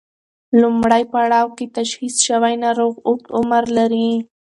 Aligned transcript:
لومړی 0.61 1.03
پړاو 1.11 1.47
کې 1.57 1.65
تشخیص 1.77 2.15
شوی 2.27 2.53
ناروغ 2.63 2.93
اوږد 3.07 3.27
عمر 3.37 3.63
لري. 3.77 4.11